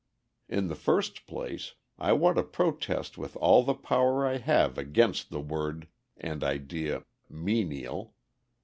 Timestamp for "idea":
6.43-7.03